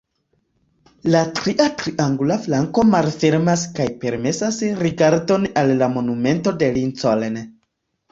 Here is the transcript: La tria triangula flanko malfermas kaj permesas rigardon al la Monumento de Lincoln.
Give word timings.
La 1.15 1.19
tria 1.39 1.65
triangula 1.81 2.37
flanko 2.45 2.85
malfermas 2.93 3.65
kaj 3.79 3.87
permesas 4.05 4.57
rigardon 4.79 5.45
al 5.63 5.75
la 5.83 5.91
Monumento 5.97 6.55
de 6.63 6.71
Lincoln. 6.79 7.39